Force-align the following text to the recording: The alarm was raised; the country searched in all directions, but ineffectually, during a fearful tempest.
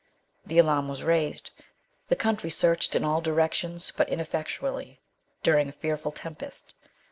The 0.43 0.57
alarm 0.57 0.87
was 0.87 1.03
raised; 1.03 1.51
the 2.07 2.15
country 2.15 2.49
searched 2.49 2.95
in 2.95 3.03
all 3.03 3.21
directions, 3.21 3.91
but 3.95 4.09
ineffectually, 4.09 4.99
during 5.43 5.69
a 5.69 5.71
fearful 5.71 6.11
tempest. 6.11 6.73